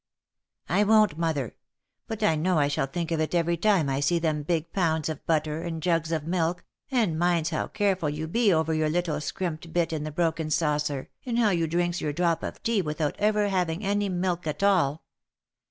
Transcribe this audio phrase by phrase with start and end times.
[0.67, 1.55] "I won't, mother;
[2.07, 5.09] but I know I shall think of it every time I see them big pounds
[5.09, 8.89] of butter, and jugs of milk, and minds how care ful you be over your
[8.89, 12.81] little scrimped bit in the broken saucer, and how you drinks your drop of tea
[12.81, 15.03] without ever having any milk at all."